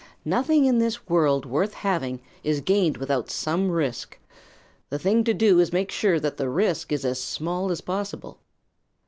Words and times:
Nothing 0.25 0.65
in 0.65 0.79
this 0.79 1.07
world 1.07 1.45
worth 1.45 1.75
having 1.75 2.21
is 2.43 2.59
gained 2.59 2.97
without 2.97 3.29
some 3.29 3.69
risk. 3.69 4.17
The 4.89 4.97
thing 4.97 5.23
to 5.25 5.33
do 5.35 5.59
is 5.59 5.69
to 5.69 5.75
make 5.75 5.91
sure 5.91 6.19
that 6.19 6.37
the 6.37 6.49
risk 6.49 6.91
is 6.91 7.05
as 7.05 7.21
small 7.21 7.71
as 7.71 7.81
possible." 7.81 8.39